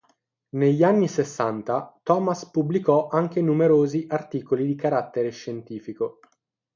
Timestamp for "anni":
0.81-1.07